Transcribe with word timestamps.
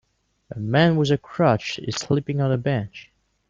A 0.49 0.59
man 0.59 0.95
with 0.95 1.11
a 1.11 1.17
crutch 1.19 1.77
is 1.77 1.93
sleeping 1.95 2.41
on 2.41 2.51
a 2.51 2.57
bench. 2.57 3.11